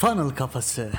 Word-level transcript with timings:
Funnel 0.00 0.30
Kafası. 0.30 0.90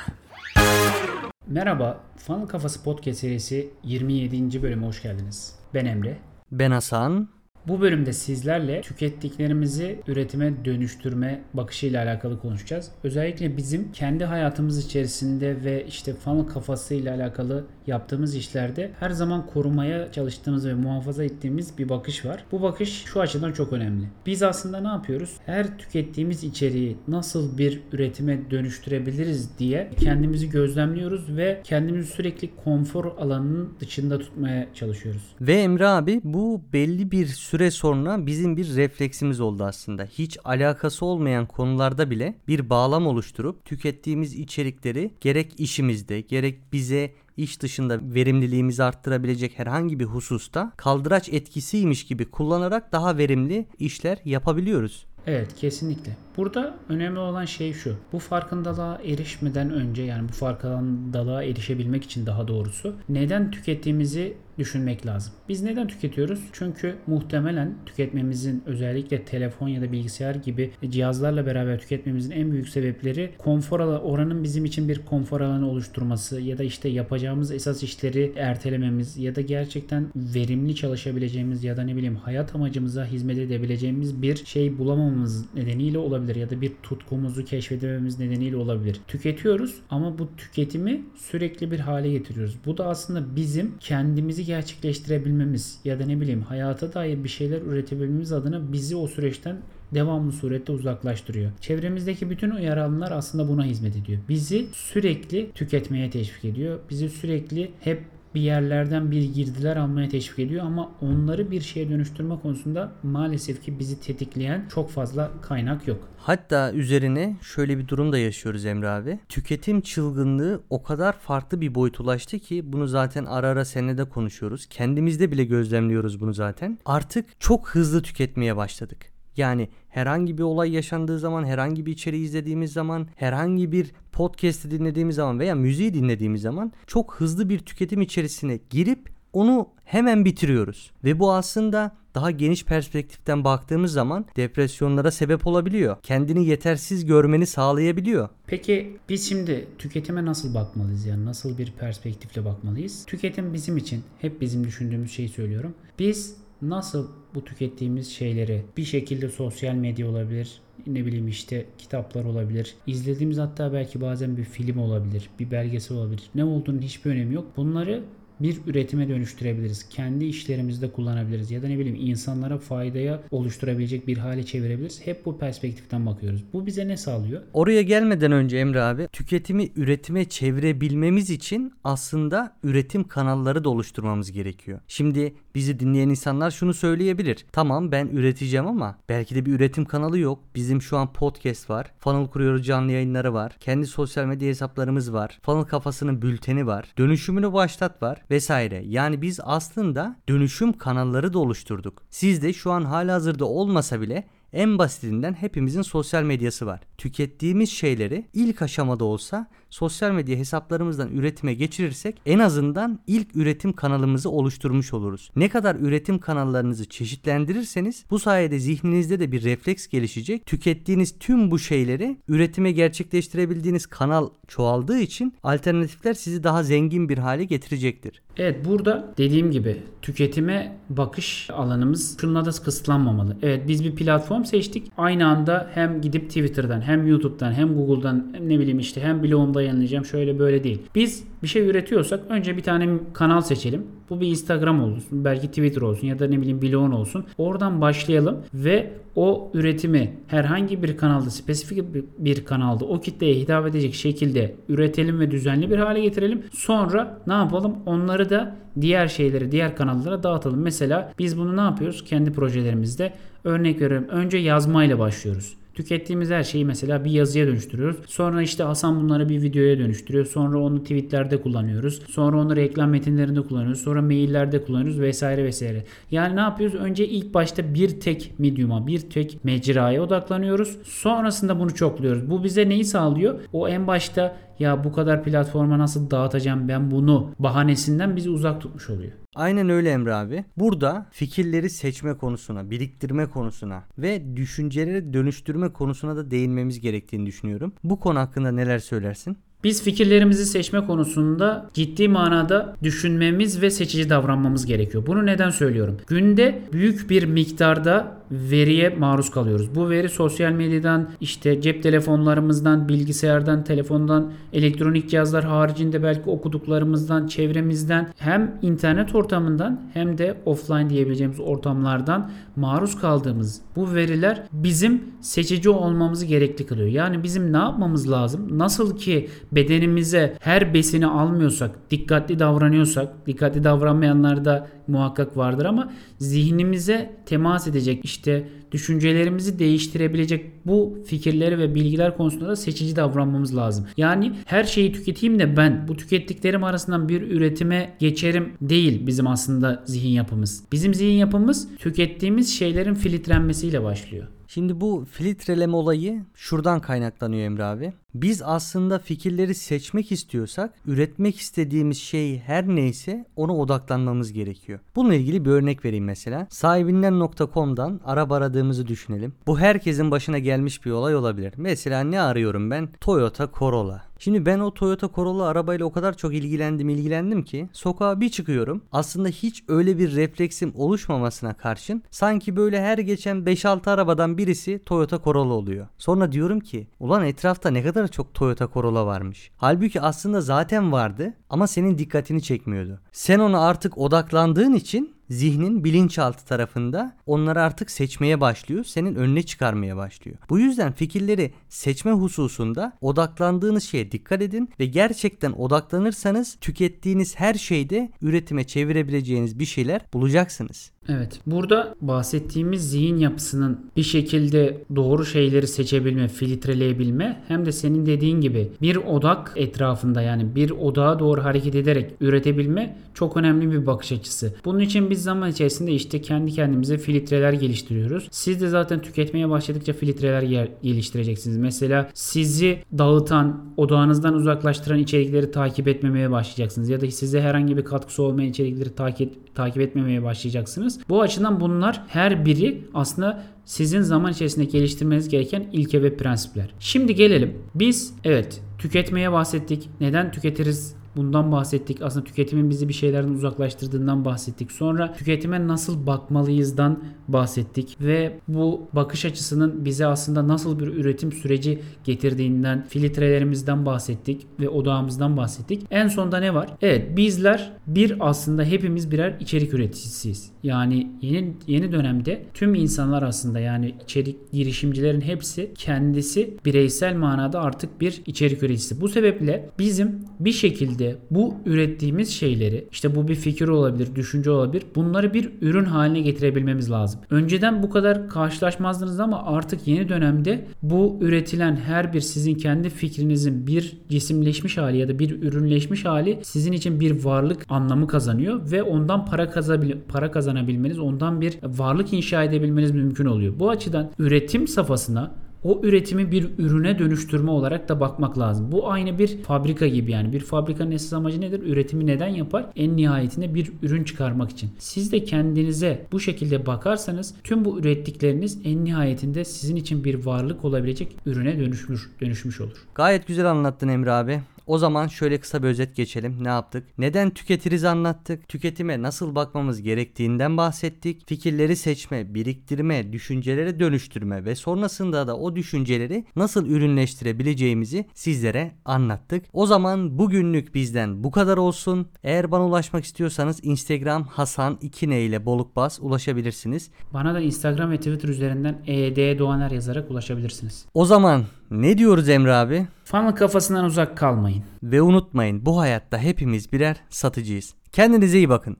Merhaba, 1.46 2.00
Funnel 2.16 2.46
Kafası 2.46 2.82
Podcast 2.84 3.18
serisi 3.20 3.70
27. 3.84 4.62
bölüme 4.62 4.86
hoş 4.86 5.02
geldiniz. 5.02 5.58
Ben 5.74 5.86
Emre. 5.86 6.18
Ben 6.52 6.70
Hasan. 6.70 7.28
Bu 7.68 7.80
bölümde 7.80 8.12
sizlerle 8.12 8.80
tükettiklerimizi 8.80 10.00
üretime 10.06 10.64
dönüştürme 10.64 11.42
bakışıyla 11.54 12.04
alakalı 12.04 12.40
konuşacağız. 12.40 12.90
Özellikle 13.04 13.56
bizim 13.56 13.92
kendi 13.92 14.24
hayatımız 14.24 14.86
içerisinde 14.86 15.64
ve 15.64 15.86
işte 15.86 16.14
funnel 16.14 16.46
kafasıyla 16.46 17.14
alakalı 17.14 17.64
yaptığımız 17.86 18.34
işlerde 18.34 18.90
her 19.00 19.10
zaman 19.10 19.46
korumaya 19.46 20.12
çalıştığımız 20.12 20.66
ve 20.66 20.74
muhafaza 20.74 21.24
ettiğimiz 21.24 21.78
bir 21.78 21.88
bakış 21.88 22.24
var. 22.24 22.44
Bu 22.52 22.62
bakış 22.62 23.04
şu 23.04 23.20
açıdan 23.20 23.52
çok 23.52 23.72
önemli. 23.72 24.04
Biz 24.26 24.42
aslında 24.42 24.80
ne 24.80 24.88
yapıyoruz? 24.88 25.36
Her 25.46 25.78
tükettiğimiz 25.78 26.44
içeriği 26.44 26.96
nasıl 27.08 27.58
bir 27.58 27.82
üretime 27.92 28.50
dönüştürebiliriz 28.50 29.58
diye 29.58 29.90
kendimizi 30.00 30.50
gözlemliyoruz 30.50 31.36
ve 31.36 31.60
kendimizi 31.64 32.12
sürekli 32.12 32.56
konfor 32.64 33.04
alanının 33.04 33.74
dışında 33.80 34.18
tutmaya 34.18 34.66
çalışıyoruz. 34.74 35.22
Ve 35.40 35.54
Emre 35.54 35.86
abi 35.86 36.20
bu 36.24 36.62
belli 36.72 37.10
bir 37.10 37.26
süre 37.52 37.70
sonra 37.70 38.26
bizim 38.26 38.56
bir 38.56 38.76
refleksimiz 38.76 39.40
oldu 39.40 39.64
aslında. 39.64 40.04
Hiç 40.04 40.38
alakası 40.44 41.06
olmayan 41.06 41.46
konularda 41.46 42.10
bile 42.10 42.34
bir 42.48 42.70
bağlam 42.70 43.06
oluşturup 43.06 43.64
tükettiğimiz 43.64 44.34
içerikleri 44.34 45.14
gerek 45.20 45.60
işimizde 45.60 46.20
gerek 46.20 46.72
bize 46.72 47.12
iş 47.36 47.62
dışında 47.62 47.98
verimliliğimizi 48.02 48.82
arttırabilecek 48.82 49.58
herhangi 49.58 50.00
bir 50.00 50.04
hususta 50.04 50.72
kaldıraç 50.76 51.28
etkisiymiş 51.28 52.06
gibi 52.06 52.24
kullanarak 52.24 52.92
daha 52.92 53.18
verimli 53.18 53.66
işler 53.78 54.18
yapabiliyoruz. 54.24 55.06
Evet 55.26 55.54
kesinlikle. 55.56 56.16
Burada 56.36 56.74
önemli 56.88 57.18
olan 57.18 57.44
şey 57.44 57.72
şu. 57.72 57.96
Bu 58.12 58.18
farkındalığa 58.18 59.00
erişmeden 59.04 59.70
önce 59.70 60.02
yani 60.02 60.28
bu 60.28 60.32
farkındalığa 60.32 61.42
erişebilmek 61.42 62.04
için 62.04 62.26
daha 62.26 62.48
doğrusu 62.48 62.96
neden 63.08 63.50
tükettiğimizi 63.50 64.36
düşünmek 64.58 65.06
lazım. 65.06 65.32
Biz 65.48 65.62
neden 65.62 65.88
tüketiyoruz? 65.88 66.40
Çünkü 66.52 66.94
muhtemelen 67.06 67.74
tüketmemizin 67.86 68.62
özellikle 68.66 69.24
telefon 69.24 69.68
ya 69.68 69.82
da 69.82 69.92
bilgisayar 69.92 70.34
gibi 70.34 70.70
cihazlarla 70.90 71.46
beraber 71.46 71.80
tüketmemizin 71.80 72.30
en 72.30 72.52
büyük 72.52 72.68
sebepleri 72.68 73.30
konfor 73.38 73.80
alanı, 73.80 74.00
oranın 74.00 74.44
bizim 74.44 74.64
için 74.64 74.88
bir 74.88 74.98
konfor 74.98 75.40
alanı 75.40 75.68
oluşturması 75.68 76.40
ya 76.40 76.58
da 76.58 76.64
işte 76.64 76.88
yapacağımız 76.88 77.52
esas 77.52 77.82
işleri 77.82 78.32
ertelememiz 78.36 79.16
ya 79.16 79.34
da 79.34 79.40
gerçekten 79.40 80.06
verimli 80.16 80.76
çalışabileceğimiz 80.76 81.64
ya 81.64 81.76
da 81.76 81.82
ne 81.82 81.96
bileyim 81.96 82.16
hayat 82.16 82.54
amacımıza 82.54 83.06
hizmet 83.06 83.38
edebileceğimiz 83.38 84.22
bir 84.22 84.44
şey 84.44 84.78
bulamamamız 84.78 85.54
nedeniyle 85.54 85.98
olabilir 85.98 86.36
ya 86.36 86.50
da 86.50 86.60
bir 86.60 86.72
tutkumuzu 86.82 87.44
keşfedememiz 87.44 88.18
nedeniyle 88.18 88.56
olabilir. 88.56 89.00
Tüketiyoruz 89.08 89.74
ama 89.90 90.18
bu 90.18 90.28
tüketimi 90.36 91.02
sürekli 91.16 91.70
bir 91.70 91.78
hale 91.78 92.12
getiriyoruz. 92.12 92.56
Bu 92.66 92.78
da 92.78 92.86
aslında 92.86 93.36
bizim 93.36 93.74
kendimizi 93.80 94.44
gerçekleştirebilmemiz 94.52 95.78
ya 95.84 96.00
da 96.00 96.06
ne 96.06 96.20
bileyim 96.20 96.42
hayata 96.42 96.94
dair 96.94 97.24
bir 97.24 97.28
şeyler 97.28 97.62
üretebilmemiz 97.62 98.32
adına 98.32 98.72
bizi 98.72 98.96
o 98.96 99.06
süreçten 99.06 99.56
devamlı 99.94 100.32
surette 100.32 100.72
uzaklaştırıyor. 100.72 101.50
Çevremizdeki 101.60 102.30
bütün 102.30 102.50
uyarılar 102.50 103.12
aslında 103.12 103.48
buna 103.48 103.64
hizmet 103.64 103.96
ediyor. 103.96 104.18
Bizi 104.28 104.66
sürekli 104.72 105.52
tüketmeye 105.52 106.10
teşvik 106.10 106.44
ediyor. 106.44 106.78
Bizi 106.90 107.08
sürekli 107.08 107.70
hep 107.80 108.02
bir 108.34 108.40
yerlerden 108.40 109.10
bir 109.10 109.22
girdiler 109.22 109.76
almaya 109.76 110.08
teşvik 110.08 110.38
ediyor 110.38 110.66
ama 110.66 110.92
onları 111.00 111.50
bir 111.50 111.60
şeye 111.60 111.88
dönüştürme 111.88 112.40
konusunda 112.40 112.92
maalesef 113.02 113.62
ki 113.62 113.78
bizi 113.78 114.00
tetikleyen 114.00 114.68
çok 114.74 114.90
fazla 114.90 115.30
kaynak 115.42 115.88
yok. 115.88 116.08
Hatta 116.16 116.72
üzerine 116.72 117.36
şöyle 117.42 117.78
bir 117.78 117.88
durum 117.88 118.12
da 118.12 118.18
yaşıyoruz 118.18 118.66
Emre 118.66 118.88
abi. 118.88 119.18
Tüketim 119.28 119.80
çılgınlığı 119.80 120.62
o 120.70 120.82
kadar 120.82 121.12
farklı 121.18 121.60
bir 121.60 121.74
boyut 121.74 122.00
ulaştı 122.00 122.38
ki 122.38 122.72
bunu 122.72 122.86
zaten 122.86 123.24
ara 123.24 123.48
ara 123.48 123.64
seninle 123.64 123.98
de 123.98 124.04
konuşuyoruz. 124.04 124.66
Kendimizde 124.66 125.30
bile 125.30 125.44
gözlemliyoruz 125.44 126.20
bunu 126.20 126.32
zaten. 126.32 126.78
Artık 126.84 127.40
çok 127.40 127.68
hızlı 127.68 128.02
tüketmeye 128.02 128.56
başladık. 128.56 129.11
Yani 129.36 129.68
herhangi 129.88 130.38
bir 130.38 130.42
olay 130.42 130.72
yaşandığı 130.72 131.18
zaman, 131.18 131.44
herhangi 131.44 131.86
bir 131.86 131.92
içeriği 131.92 132.24
izlediğimiz 132.24 132.72
zaman, 132.72 133.08
herhangi 133.16 133.72
bir 133.72 133.92
podcast'i 134.12 134.70
dinlediğimiz 134.70 135.16
zaman 135.16 135.38
veya 135.38 135.54
müziği 135.54 135.94
dinlediğimiz 135.94 136.42
zaman 136.42 136.72
çok 136.86 137.14
hızlı 137.14 137.48
bir 137.48 137.58
tüketim 137.58 138.02
içerisine 138.02 138.58
girip 138.70 139.08
onu 139.32 139.68
hemen 139.84 140.24
bitiriyoruz. 140.24 140.92
Ve 141.04 141.18
bu 141.18 141.32
aslında 141.32 141.96
daha 142.14 142.30
geniş 142.30 142.64
perspektiften 142.64 143.44
baktığımız 143.44 143.92
zaman 143.92 144.26
depresyonlara 144.36 145.10
sebep 145.10 145.46
olabiliyor. 145.46 145.96
Kendini 146.02 146.46
yetersiz 146.46 147.04
görmeni 147.04 147.46
sağlayabiliyor. 147.46 148.28
Peki 148.46 148.96
biz 149.08 149.28
şimdi 149.28 149.66
tüketime 149.78 150.24
nasıl 150.24 150.54
bakmalıyız 150.54 151.06
yani 151.06 151.24
nasıl 151.24 151.58
bir 151.58 151.72
perspektifle 151.72 152.44
bakmalıyız? 152.44 153.04
Tüketim 153.06 153.54
bizim 153.54 153.76
için 153.76 154.02
hep 154.18 154.40
bizim 154.40 154.64
düşündüğümüz 154.64 155.12
şeyi 155.12 155.28
söylüyorum. 155.28 155.74
Biz 155.98 156.36
nasıl 156.62 157.08
bu 157.34 157.44
tükettiğimiz 157.44 158.10
şeyleri 158.10 158.62
bir 158.76 158.84
şekilde 158.84 159.28
sosyal 159.28 159.74
medya 159.74 160.08
olabilir, 160.08 160.60
ne 160.86 161.06
bileyim 161.06 161.28
işte 161.28 161.66
kitaplar 161.78 162.24
olabilir. 162.24 162.74
İzlediğimiz 162.86 163.38
hatta 163.38 163.72
belki 163.72 164.00
bazen 164.00 164.36
bir 164.36 164.44
film 164.44 164.78
olabilir, 164.78 165.30
bir 165.38 165.50
belgesel 165.50 165.96
olabilir. 165.96 166.22
Ne 166.34 166.44
olduğunun 166.44 166.82
hiçbir 166.82 167.10
önemi 167.10 167.34
yok. 167.34 167.46
Bunları 167.56 168.02
bir 168.42 168.56
üretime 168.66 169.08
dönüştürebiliriz. 169.08 169.88
Kendi 169.88 170.24
işlerimizde 170.24 170.92
kullanabiliriz 170.92 171.50
ya 171.50 171.62
da 171.62 171.68
ne 171.68 171.78
bileyim 171.78 171.98
insanlara 172.00 172.58
faydaya 172.58 173.20
oluşturabilecek 173.30 174.06
bir 174.06 174.16
hale 174.16 174.42
çevirebiliriz. 174.42 175.06
Hep 175.06 175.26
bu 175.26 175.38
perspektiften 175.38 176.06
bakıyoruz. 176.06 176.44
Bu 176.52 176.66
bize 176.66 176.88
ne 176.88 176.96
sağlıyor? 176.96 177.42
Oraya 177.52 177.82
gelmeden 177.82 178.32
önce 178.32 178.58
Emre 178.58 178.80
abi 178.80 179.08
tüketimi 179.12 179.68
üretime 179.76 180.24
çevirebilmemiz 180.24 181.30
için 181.30 181.72
aslında 181.84 182.56
üretim 182.62 183.08
kanalları 183.08 183.64
da 183.64 183.68
oluşturmamız 183.68 184.32
gerekiyor. 184.32 184.80
Şimdi 184.88 185.34
bizi 185.54 185.80
dinleyen 185.80 186.08
insanlar 186.08 186.50
şunu 186.50 186.74
söyleyebilir. 186.74 187.46
Tamam 187.52 187.92
ben 187.92 188.06
üreteceğim 188.06 188.66
ama 188.66 188.98
belki 189.08 189.34
de 189.34 189.46
bir 189.46 189.52
üretim 189.52 189.84
kanalı 189.84 190.18
yok. 190.18 190.38
Bizim 190.54 190.82
şu 190.82 190.96
an 190.96 191.12
podcast 191.12 191.70
var. 191.70 191.92
Funnel 191.98 192.26
kuruyoruz 192.26 192.66
canlı 192.66 192.92
yayınları 192.92 193.34
var. 193.34 193.56
Kendi 193.60 193.86
sosyal 193.86 194.24
medya 194.24 194.48
hesaplarımız 194.48 195.12
var. 195.12 195.38
Funnel 195.42 195.64
kafasının 195.64 196.22
bülteni 196.22 196.66
var. 196.66 196.92
Dönüşümünü 196.98 197.52
başlat 197.52 198.02
var 198.02 198.22
vesaire. 198.32 198.82
Yani 198.86 199.22
biz 199.22 199.40
aslında 199.42 200.16
dönüşüm 200.28 200.72
kanalları 200.72 201.32
da 201.32 201.38
oluşturduk. 201.38 202.02
Siz 202.10 202.42
de 202.42 202.52
şu 202.52 202.72
an 202.72 202.84
halihazırda 202.84 203.44
olmasa 203.44 204.00
bile 204.00 204.24
en 204.52 204.78
basitinden 204.78 205.32
hepimizin 205.32 205.82
sosyal 205.82 206.22
medyası 206.22 206.66
var. 206.66 206.80
Tükettiğimiz 206.98 207.70
şeyleri 207.70 208.24
ilk 208.32 208.62
aşamada 208.62 209.04
olsa 209.04 209.46
sosyal 209.70 210.12
medya 210.12 210.36
hesaplarımızdan 210.36 211.10
üretime 211.12 211.54
geçirirsek 211.54 212.20
en 212.26 212.38
azından 212.38 213.00
ilk 213.06 213.36
üretim 213.36 213.72
kanalımızı 213.72 214.30
oluşturmuş 214.30 214.94
oluruz. 214.94 215.30
Ne 215.36 215.48
kadar 215.48 215.76
üretim 215.76 216.18
kanallarınızı 216.18 216.88
çeşitlendirirseniz 216.88 218.04
bu 218.10 218.18
sayede 218.18 218.58
zihninizde 218.58 219.20
de 219.20 219.32
bir 219.32 219.44
refleks 219.44 219.86
gelişecek. 219.86 220.46
Tükettiğiniz 220.46 221.18
tüm 221.18 221.50
bu 221.50 221.58
şeyleri 221.58 222.16
üretime 222.28 222.72
gerçekleştirebildiğiniz 222.72 223.86
kanal 223.86 224.28
çoğaldığı 224.48 224.98
için 224.98 225.34
alternatifler 225.42 226.14
sizi 226.14 226.44
daha 226.44 226.62
zengin 226.62 227.08
bir 227.08 227.18
hale 227.18 227.44
getirecektir. 227.44 228.22
Evet 228.36 228.64
burada 228.64 229.14
dediğim 229.18 229.50
gibi 229.50 229.82
tüketime 230.02 230.76
bakış 230.90 231.50
alanımız 231.50 232.16
şununla 232.20 232.44
da 232.44 232.50
kısıtlanmamalı. 232.50 233.36
Evet 233.42 233.68
biz 233.68 233.84
bir 233.84 233.94
platform 233.94 234.41
seçtik. 234.46 234.92
Aynı 234.96 235.26
anda 235.26 235.70
hem 235.74 236.00
gidip 236.00 236.28
Twitter'dan 236.28 236.80
hem 236.80 237.06
YouTube'dan 237.06 237.52
hem 237.52 237.74
Google'dan 237.74 238.26
hem 238.34 238.48
ne 238.48 238.58
bileyim 238.58 238.78
işte 238.78 239.00
hem 239.00 239.22
blogumda 239.22 239.62
yayınlayacağım 239.62 240.04
şöyle 240.04 240.38
böyle 240.38 240.64
değil. 240.64 240.82
Biz 240.94 241.24
bir 241.42 241.48
şey 241.48 241.68
üretiyorsak 241.68 242.20
önce 242.28 242.56
bir 242.56 242.62
tane 242.62 242.88
kanal 243.12 243.40
seçelim. 243.40 243.86
Bu 244.12 244.20
bir 244.20 244.26
Instagram 244.26 244.82
olsun, 244.82 245.24
belki 245.24 245.48
Twitter 245.48 245.82
olsun 245.82 246.06
ya 246.06 246.18
da 246.18 246.26
ne 246.26 246.40
bileyim 246.40 246.62
blogun 246.62 246.90
olsun. 246.90 247.24
Oradan 247.38 247.80
başlayalım 247.80 248.36
ve 248.54 248.92
o 249.16 249.50
üretimi 249.54 250.12
herhangi 250.26 250.82
bir 250.82 250.96
kanalda, 250.96 251.30
spesifik 251.30 251.84
bir 252.18 252.44
kanalda 252.44 252.84
o 252.84 253.00
kitleye 253.00 253.34
hitap 253.34 253.66
edecek 253.66 253.94
şekilde 253.94 254.54
üretelim 254.68 255.20
ve 255.20 255.30
düzenli 255.30 255.70
bir 255.70 255.78
hale 255.78 256.00
getirelim. 256.00 256.42
Sonra 256.52 257.18
ne 257.26 257.32
yapalım? 257.32 257.76
Onları 257.86 258.30
da 258.30 258.56
diğer 258.80 259.08
şeyleri, 259.08 259.52
diğer 259.52 259.76
kanallara 259.76 260.22
dağıtalım. 260.22 260.60
Mesela 260.60 261.12
biz 261.18 261.38
bunu 261.38 261.56
ne 261.56 261.60
yapıyoruz? 261.60 262.04
Kendi 262.04 262.32
projelerimizde 262.32 263.12
örnek 263.44 263.80
veriyorum. 263.80 264.08
Önce 264.08 264.38
yazmayla 264.38 264.98
başlıyoruz. 264.98 265.54
Tükettiğimiz 265.74 266.30
her 266.30 266.42
şeyi 266.42 266.64
mesela 266.64 267.04
bir 267.04 267.10
yazıya 267.10 267.46
dönüştürüyoruz. 267.46 267.96
Sonra 268.06 268.42
işte 268.42 268.62
Hasan 268.62 269.00
bunları 269.00 269.28
bir 269.28 269.42
videoya 269.42 269.78
dönüştürüyor. 269.78 270.26
Sonra 270.26 270.58
onu 270.58 270.82
tweetlerde 270.82 271.40
kullanıyoruz. 271.40 272.02
Sonra 272.08 272.38
onu 272.40 272.56
reklam 272.56 272.90
metinlerinde 272.90 273.40
kullanıyoruz. 273.40 273.80
Sonra 273.80 274.02
maillerde 274.02 274.64
kullanıyoruz 274.64 275.00
vesaire 275.00 275.44
vesaire. 275.44 275.84
Yani 276.10 276.36
ne 276.36 276.40
yapıyoruz? 276.40 276.76
Önce 276.76 277.08
ilk 277.08 277.34
başta 277.34 277.74
bir 277.74 278.00
tek 278.00 278.32
medium'a, 278.38 278.86
bir 278.86 279.00
tek 279.00 279.44
mecraya 279.44 280.02
odaklanıyoruz. 280.02 280.78
Sonrasında 280.84 281.60
bunu 281.60 281.74
çokluyoruz. 281.74 282.30
Bu 282.30 282.44
bize 282.44 282.68
neyi 282.68 282.84
sağlıyor? 282.84 283.40
O 283.52 283.68
en 283.68 283.86
başta 283.86 284.36
ya 284.62 284.84
bu 284.84 284.92
kadar 284.92 285.24
platforma 285.24 285.78
nasıl 285.78 286.10
dağıtacağım 286.10 286.68
ben 286.68 286.90
bunu 286.90 287.34
bahanesinden 287.38 288.16
bizi 288.16 288.30
uzak 288.30 288.60
tutmuş 288.60 288.90
oluyor. 288.90 289.12
Aynen 289.34 289.68
öyle 289.68 289.90
Emre 289.90 290.14
abi. 290.14 290.44
Burada 290.56 291.06
fikirleri 291.10 291.70
seçme 291.70 292.16
konusuna, 292.16 292.70
biriktirme 292.70 293.26
konusuna 293.26 293.82
ve 293.98 294.36
düşünceleri 294.36 295.12
dönüştürme 295.12 295.72
konusuna 295.72 296.16
da 296.16 296.30
değinmemiz 296.30 296.80
gerektiğini 296.80 297.26
düşünüyorum. 297.26 297.72
Bu 297.84 298.00
konu 298.00 298.18
hakkında 298.18 298.52
neler 298.52 298.78
söylersin? 298.78 299.38
Biz 299.64 299.82
fikirlerimizi 299.82 300.46
seçme 300.46 300.86
konusunda 300.86 301.70
ciddi 301.74 302.08
manada 302.08 302.76
düşünmemiz 302.82 303.62
ve 303.62 303.70
seçici 303.70 304.10
davranmamız 304.10 304.66
gerekiyor. 304.66 305.06
Bunu 305.06 305.26
neden 305.26 305.50
söylüyorum? 305.50 305.96
Günde 306.06 306.62
büyük 306.72 307.10
bir 307.10 307.24
miktarda 307.24 308.22
veriye 308.32 308.88
maruz 308.88 309.30
kalıyoruz. 309.30 309.74
Bu 309.74 309.90
veri 309.90 310.08
sosyal 310.08 310.52
medyadan, 310.52 311.08
işte 311.20 311.60
cep 311.60 311.82
telefonlarımızdan, 311.82 312.88
bilgisayardan, 312.88 313.64
telefondan, 313.64 314.32
elektronik 314.52 315.10
cihazlar 315.10 315.44
haricinde 315.44 316.02
belki 316.02 316.30
okuduklarımızdan, 316.30 317.26
çevremizden 317.26 318.08
hem 318.18 318.58
internet 318.62 319.14
ortamından 319.14 319.80
hem 319.94 320.18
de 320.18 320.36
offline 320.44 320.90
diyebileceğimiz 320.90 321.40
ortamlardan 321.40 322.30
maruz 322.56 323.00
kaldığımız 323.00 323.60
bu 323.76 323.94
veriler 323.94 324.42
bizim 324.52 325.02
seçici 325.20 325.70
olmamızı 325.70 326.26
gerekli 326.26 326.66
kılıyor. 326.66 326.88
Yani 326.88 327.22
bizim 327.22 327.52
ne 327.52 327.56
yapmamız 327.56 328.10
lazım? 328.10 328.58
Nasıl 328.58 328.96
ki 328.96 329.28
bedenimize 329.52 330.36
her 330.40 330.74
besini 330.74 331.06
almıyorsak, 331.06 331.90
dikkatli 331.90 332.38
davranıyorsak, 332.38 333.26
dikkatli 333.26 333.64
davranmayanlar 333.64 334.44
da 334.44 334.68
muhakkak 334.88 335.36
vardır 335.36 335.64
ama 335.64 335.92
zihnimize 336.18 337.16
temas 337.26 337.68
edecek 337.68 338.04
işte 338.04 338.48
düşüncelerimizi 338.72 339.58
değiştirebilecek 339.58 340.66
bu 340.66 340.98
fikirleri 341.06 341.58
ve 341.58 341.74
bilgiler 341.74 342.16
konusunda 342.16 342.48
da 342.48 342.56
seçici 342.56 342.96
davranmamız 342.96 343.56
lazım. 343.56 343.86
Yani 343.96 344.32
her 344.46 344.64
şeyi 344.64 344.92
tüketeyim 344.92 345.38
de 345.38 345.56
ben 345.56 345.88
bu 345.88 345.96
tükettiklerim 345.96 346.64
arasından 346.64 347.08
bir 347.08 347.22
üretime 347.22 347.94
geçerim 347.98 348.52
değil 348.60 349.06
bizim 349.06 349.26
aslında 349.26 349.82
zihin 349.86 350.10
yapımız. 350.10 350.64
Bizim 350.72 350.94
zihin 350.94 351.16
yapımız 351.16 351.68
tükettiğimiz 351.78 352.58
şeylerin 352.58 352.94
filtrenmesiyle 352.94 353.82
başlıyor. 353.82 354.26
Şimdi 354.54 354.80
bu 354.80 355.04
filtreleme 355.12 355.76
olayı 355.76 356.24
şuradan 356.34 356.80
kaynaklanıyor 356.80 357.42
Emre 357.42 357.64
abi. 357.64 357.92
Biz 358.14 358.42
aslında 358.42 358.98
fikirleri 358.98 359.54
seçmek 359.54 360.12
istiyorsak 360.12 360.74
üretmek 360.86 361.38
istediğimiz 361.38 361.98
şey 361.98 362.38
her 362.38 362.68
neyse 362.68 363.26
ona 363.36 363.56
odaklanmamız 363.56 364.32
gerekiyor. 364.32 364.80
Bununla 364.96 365.14
ilgili 365.14 365.44
bir 365.44 365.50
örnek 365.50 365.84
vereyim 365.84 366.04
mesela. 366.04 366.46
Sahibinden.com'dan 366.50 368.00
araba 368.04 368.36
aradığımızı 368.36 368.86
düşünelim. 368.86 369.34
Bu 369.46 369.58
herkesin 369.58 370.10
başına 370.10 370.38
gelmiş 370.38 370.84
bir 370.84 370.90
olay 370.90 371.16
olabilir. 371.16 371.54
Mesela 371.56 372.00
ne 372.00 372.20
arıyorum 372.20 372.70
ben? 372.70 372.88
Toyota 373.00 373.50
Corolla. 373.58 374.11
Şimdi 374.22 374.46
ben 374.46 374.58
o 374.58 374.74
Toyota 374.74 375.08
Corolla 375.14 375.44
arabayla 375.44 375.86
o 375.86 375.92
kadar 375.92 376.16
çok 376.16 376.34
ilgilendim 376.34 376.88
ilgilendim 376.88 377.42
ki 377.44 377.68
sokağa 377.72 378.20
bir 378.20 378.28
çıkıyorum. 378.28 378.84
Aslında 378.92 379.28
hiç 379.28 379.64
öyle 379.68 379.98
bir 379.98 380.16
refleksim 380.16 380.72
oluşmamasına 380.74 381.54
karşın 381.54 382.02
sanki 382.10 382.56
böyle 382.56 382.82
her 382.82 382.98
geçen 382.98 383.36
5-6 383.36 383.90
arabadan 383.90 384.38
birisi 384.38 384.82
Toyota 384.86 385.20
Corolla 385.24 385.52
oluyor. 385.52 385.86
Sonra 385.98 386.32
diyorum 386.32 386.60
ki 386.60 386.86
ulan 387.00 387.24
etrafta 387.24 387.70
ne 387.70 387.82
kadar 387.82 388.08
çok 388.08 388.34
Toyota 388.34 388.68
Corolla 388.74 389.06
varmış. 389.06 389.50
Halbuki 389.56 390.00
aslında 390.00 390.40
zaten 390.40 390.92
vardı 390.92 391.34
ama 391.50 391.66
senin 391.66 391.98
dikkatini 391.98 392.42
çekmiyordu. 392.42 393.00
Sen 393.12 393.38
ona 393.38 393.60
artık 393.60 393.98
odaklandığın 393.98 394.74
için 394.74 395.14
zihnin 395.32 395.84
bilinçaltı 395.84 396.44
tarafında 396.44 397.16
onları 397.26 397.62
artık 397.62 397.90
seçmeye 397.90 398.40
başlıyor. 398.40 398.84
Senin 398.84 399.14
önüne 399.14 399.42
çıkarmaya 399.42 399.96
başlıyor. 399.96 400.38
Bu 400.50 400.58
yüzden 400.58 400.92
fikirleri 400.92 401.52
seçme 401.68 402.12
hususunda 402.12 402.92
odaklandığınız 403.00 403.84
şeye 403.84 404.12
dikkat 404.12 404.42
edin 404.42 404.70
ve 404.80 404.86
gerçekten 404.86 405.52
odaklanırsanız 405.52 406.56
tükettiğiniz 406.60 407.40
her 407.40 407.54
şeyde 407.54 408.10
üretime 408.22 408.64
çevirebileceğiniz 408.64 409.58
bir 409.58 409.64
şeyler 409.64 410.00
bulacaksınız. 410.12 410.91
Evet. 411.08 411.40
Burada 411.46 411.94
bahsettiğimiz 412.00 412.90
zihin 412.90 413.16
yapısının 413.16 413.80
bir 413.96 414.02
şekilde 414.02 414.84
doğru 414.96 415.24
şeyleri 415.24 415.66
seçebilme, 415.66 416.28
filtreleyebilme 416.28 417.42
hem 417.48 417.66
de 417.66 417.72
senin 417.72 418.06
dediğin 418.06 418.40
gibi 418.40 418.72
bir 418.82 418.96
odak 418.96 419.52
etrafında 419.56 420.22
yani 420.22 420.54
bir 420.54 420.70
odağa 420.70 421.18
doğru 421.18 421.44
hareket 421.44 421.74
ederek 421.74 422.10
üretebilme 422.20 422.96
çok 423.14 423.36
önemli 423.36 423.72
bir 423.72 423.86
bakış 423.86 424.12
açısı. 424.12 424.54
Bunun 424.64 424.80
için 424.80 425.10
biz 425.10 425.22
zaman 425.22 425.50
içerisinde 425.50 425.92
işte 425.92 426.20
kendi 426.20 426.52
kendimize 426.52 426.98
filtreler 426.98 427.52
geliştiriyoruz. 427.52 428.28
Siz 428.30 428.60
de 428.60 428.68
zaten 428.68 429.02
tüketmeye 429.02 429.50
başladıkça 429.50 429.92
filtreler 429.92 430.68
geliştireceksiniz. 430.82 431.56
Mesela 431.56 432.10
sizi 432.14 432.78
dağıtan, 432.98 433.64
odağınızdan 433.76 434.34
uzaklaştıran 434.34 434.98
içerikleri 434.98 435.50
takip 435.50 435.88
etmemeye 435.88 436.30
başlayacaksınız 436.30 436.88
ya 436.88 437.00
da 437.00 437.10
size 437.10 437.40
herhangi 437.40 437.76
bir 437.76 437.84
katkısı 437.84 438.22
olmayan 438.22 438.50
içerikleri 438.50 438.94
takip 438.94 439.54
takip 439.54 439.82
etmemeye 439.82 440.22
başlayacaksınız. 440.22 440.91
Bu 441.08 441.22
açıdan 441.22 441.60
bunlar 441.60 442.02
her 442.08 442.46
biri 442.46 442.84
aslında 442.94 443.42
sizin 443.64 444.00
zaman 444.00 444.32
içerisinde 444.32 444.64
geliştirmeniz 444.64 445.28
gereken 445.28 445.66
ilke 445.72 446.02
ve 446.02 446.16
prensipler. 446.16 446.74
Şimdi 446.80 447.14
gelelim. 447.14 447.58
Biz 447.74 448.14
evet 448.24 448.60
tüketmeye 448.78 449.32
bahsettik. 449.32 449.88
Neden 450.00 450.32
tüketiriz? 450.32 451.01
Bundan 451.16 451.52
bahsettik. 451.52 452.02
Aslında 452.02 452.24
tüketimin 452.24 452.70
bizi 452.70 452.88
bir 452.88 452.94
şeylerden 452.94 453.28
uzaklaştırdığından 453.28 454.24
bahsettik. 454.24 454.72
Sonra 454.72 455.12
tüketime 455.12 455.68
nasıl 455.68 456.06
bakmalıyızdan 456.06 457.04
bahsettik 457.28 457.96
ve 458.00 458.38
bu 458.48 458.88
bakış 458.92 459.24
açısının 459.24 459.84
bize 459.84 460.06
aslında 460.06 460.48
nasıl 460.48 460.80
bir 460.80 460.86
üretim 460.86 461.32
süreci 461.32 461.80
getirdiğinden, 462.04 462.84
filtrelerimizden 462.88 463.86
bahsettik 463.86 464.46
ve 464.60 464.68
odağımızdan 464.68 465.36
bahsettik. 465.36 465.82
En 465.90 466.08
sonda 466.08 466.38
ne 466.38 466.54
var? 466.54 466.68
Evet 466.82 467.16
bizler 467.16 467.72
bir 467.86 468.16
aslında 468.20 468.64
hepimiz 468.64 469.10
birer 469.10 469.36
içerik 469.40 469.74
üreticisiyiz. 469.74 470.50
Yani 470.62 471.12
yeni 471.22 471.52
yeni 471.66 471.92
dönemde 471.92 472.42
tüm 472.54 472.74
insanlar 472.74 473.22
aslında 473.22 473.60
yani 473.60 473.94
içerik 474.04 474.52
girişimcilerin 474.52 475.20
hepsi 475.20 475.72
kendisi 475.74 476.56
bireysel 476.64 477.16
manada 477.16 477.60
artık 477.60 478.00
bir 478.00 478.22
içerik 478.26 478.62
üreticisi. 478.62 479.00
Bu 479.00 479.08
sebeple 479.08 479.70
bizim 479.78 480.24
bir 480.40 480.52
şekilde 480.52 481.01
bu 481.30 481.54
ürettiğimiz 481.66 482.30
şeyleri 482.30 482.88
işte 482.92 483.14
bu 483.14 483.28
bir 483.28 483.34
fikir 483.34 483.68
olabilir, 483.68 484.08
düşünce 484.14 484.50
olabilir. 484.50 484.82
Bunları 484.94 485.34
bir 485.34 485.50
ürün 485.60 485.84
haline 485.84 486.20
getirebilmemiz 486.20 486.90
lazım. 486.90 487.20
Önceden 487.30 487.82
bu 487.82 487.90
kadar 487.90 488.28
karşılaşmazdınız 488.28 489.20
ama 489.20 489.42
artık 489.46 489.88
yeni 489.88 490.08
dönemde 490.08 490.64
bu 490.82 491.18
üretilen 491.20 491.76
her 491.76 492.12
bir 492.12 492.20
sizin 492.20 492.54
kendi 492.54 492.90
fikrinizin 492.90 493.66
bir 493.66 493.96
cisimleşmiş 494.08 494.78
hali 494.78 494.98
ya 494.98 495.08
da 495.08 495.18
bir 495.18 495.42
ürünleşmiş 495.42 496.04
hali 496.04 496.38
sizin 496.42 496.72
için 496.72 497.00
bir 497.00 497.24
varlık 497.24 497.66
anlamı 497.68 498.06
kazanıyor 498.06 498.70
ve 498.70 498.82
ondan 498.82 499.26
para 499.26 499.50
kazabil 499.50 499.92
para 500.08 500.30
kazanabilmeniz, 500.30 500.98
ondan 500.98 501.40
bir 501.40 501.58
varlık 501.62 502.12
inşa 502.12 502.44
edebilmeniz 502.44 502.90
mümkün 502.90 503.26
oluyor. 503.26 503.54
Bu 503.58 503.70
açıdan 503.70 504.10
üretim 504.18 504.68
safhasına 504.68 505.34
o 505.64 505.80
üretimi 505.82 506.32
bir 506.32 506.50
ürüne 506.58 506.98
dönüştürme 506.98 507.50
olarak 507.50 507.88
da 507.88 508.00
bakmak 508.00 508.38
lazım. 508.38 508.72
Bu 508.72 508.90
aynı 508.90 509.18
bir 509.18 509.42
fabrika 509.42 509.86
gibi 509.86 510.10
yani. 510.10 510.32
Bir 510.32 510.40
fabrikanın 510.40 510.90
esas 510.90 511.12
amacı 511.12 511.40
nedir? 511.40 511.62
Üretimi 511.62 512.06
neden 512.06 512.28
yapar? 512.28 512.66
En 512.76 512.96
nihayetinde 512.96 513.54
bir 513.54 513.72
ürün 513.82 514.04
çıkarmak 514.04 514.50
için. 514.50 514.70
Siz 514.78 515.12
de 515.12 515.24
kendinize 515.24 516.06
bu 516.12 516.20
şekilde 516.20 516.66
bakarsanız 516.66 517.34
tüm 517.44 517.64
bu 517.64 517.78
ürettikleriniz 517.78 518.58
en 518.64 518.84
nihayetinde 518.84 519.44
sizin 519.44 519.76
için 519.76 520.04
bir 520.04 520.26
varlık 520.26 520.64
olabilecek 520.64 521.16
ürüne 521.26 521.58
dönüşmüş, 521.58 522.10
dönüşmüş 522.20 522.60
olur. 522.60 522.86
Gayet 522.94 523.26
güzel 523.26 523.50
anlattın 523.50 523.88
Emre 523.88 524.12
abi. 524.12 524.40
O 524.66 524.78
zaman 524.78 525.08
şöyle 525.08 525.40
kısa 525.40 525.62
bir 525.62 525.68
özet 525.68 525.96
geçelim. 525.96 526.44
Ne 526.44 526.48
yaptık? 526.48 526.88
Neden 526.98 527.30
tüketiriz 527.30 527.84
anlattık. 527.84 528.48
Tüketime 528.48 529.02
nasıl 529.02 529.34
bakmamız 529.34 529.82
gerektiğinden 529.82 530.56
bahsettik. 530.56 531.28
Fikirleri 531.28 531.76
seçme, 531.76 532.34
biriktirme, 532.34 533.12
düşüncelere 533.12 533.80
dönüştürme 533.80 534.44
ve 534.44 534.54
sonrasında 534.54 535.26
da 535.26 535.36
o 535.36 535.56
düşünceleri 535.56 536.24
nasıl 536.36 536.66
ürünleştirebileceğimizi 536.66 538.06
sizlere 538.14 538.72
anlattık. 538.84 539.44
O 539.52 539.66
zaman 539.66 540.18
bugünlük 540.18 540.74
bizden 540.74 541.24
bu 541.24 541.30
kadar 541.30 541.56
olsun. 541.56 542.06
Eğer 542.22 542.50
bana 542.50 542.66
ulaşmak 542.66 543.04
istiyorsanız 543.04 543.60
Instagram 543.62 544.24
Hasan 544.24 544.78
2 544.82 545.06
ile 545.06 545.46
Bolukbas 545.46 545.98
ulaşabilirsiniz. 546.00 546.90
Bana 547.14 547.34
da 547.34 547.40
Instagram 547.40 547.90
ve 547.90 547.96
Twitter 547.96 548.28
üzerinden 548.28 548.82
ED 548.86 549.38
Doğaner 549.38 549.70
yazarak 549.70 550.10
ulaşabilirsiniz. 550.10 550.86
O 550.94 551.04
zaman 551.04 551.44
ne 551.72 551.98
diyoruz 551.98 552.28
Emre 552.28 552.54
abi? 552.54 552.86
Funnel 553.04 553.34
kafasından 553.34 553.84
uzak 553.84 554.16
kalmayın. 554.16 554.64
Ve 554.82 555.02
unutmayın 555.02 555.66
bu 555.66 555.80
hayatta 555.80 556.18
hepimiz 556.18 556.72
birer 556.72 556.96
satıcıyız. 557.10 557.74
Kendinize 557.92 558.38
iyi 558.38 558.48
bakın. 558.48 558.76